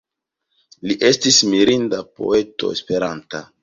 Li 0.87 0.97
estis 1.11 1.39
mirinda 1.53 2.03
poeto 2.19 2.77
Esperanta. 2.81 3.49